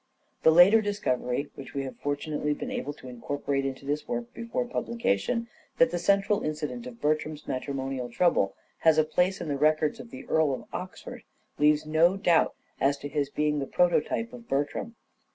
The 0.41 0.49
later 0.49 0.81
discovery, 0.81 1.51
which 1.53 1.75
we 1.75 1.83
have 1.83 1.95
fortunately 1.99 2.55
been 2.55 2.71
able 2.71 2.93
to 2.93 3.07
incorporate 3.07 3.67
into 3.67 3.85
this 3.85 4.07
work 4.07 4.33
before 4.33 4.65
publication, 4.65 5.47
that 5.77 5.91
the 5.91 5.99
central 5.99 6.41
incident 6.41 6.87
of 6.87 6.99
Bertram's 6.99 7.47
matrimonial 7.47 8.09
trouble 8.09 8.55
has 8.79 8.97
a 8.97 9.03
place 9.03 9.39
in 9.41 9.47
the 9.47 9.57
records 9.59 9.99
of 9.99 10.09
the 10.09 10.25
Earl 10.25 10.55
of 10.55 10.63
Oxford, 10.73 11.21
leaves 11.59 11.85
no 11.85 12.17
doubt 12.17 12.55
as 12.79 12.97
to 12.97 13.07
his 13.09 13.29
being 13.29 13.59
the 13.59 13.67
prototype 13.67 14.33
of 14.33 14.47
Bertram. 14.49 14.95